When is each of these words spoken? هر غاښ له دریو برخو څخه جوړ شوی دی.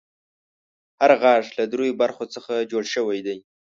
هر 0.99 1.11
غاښ 1.21 1.45
له 1.57 1.63
دریو 1.71 1.97
برخو 2.01 2.23
څخه 2.35 2.53
جوړ 2.71 2.83
شوی 2.93 3.19
دی. 3.27 3.37